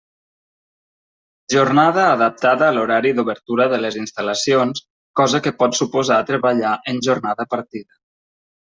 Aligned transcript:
Jornada 1.53 2.05
adaptada 2.13 2.65
a 2.69 2.73
l'horari 2.79 3.13
d'obertura 3.19 3.69
de 3.75 3.81
les 3.85 3.99
instal·lacions, 4.01 4.83
cosa 5.23 5.45
que 5.45 5.57
pot 5.63 5.81
suposar 5.85 6.21
treballar 6.35 6.77
en 6.97 7.07
jornada 7.11 7.51
partida. 7.57 8.05